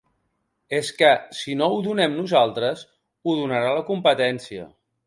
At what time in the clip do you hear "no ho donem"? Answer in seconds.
1.61-2.17